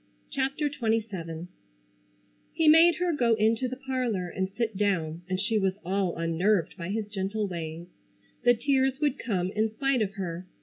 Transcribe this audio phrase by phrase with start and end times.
[0.31, 1.45] CHAPTER XXVII
[2.53, 6.75] He made her go into the parlor and sit down and she was all unnerved
[6.75, 7.85] by his gentle ways.
[8.41, 10.47] The tears would come in spite of her.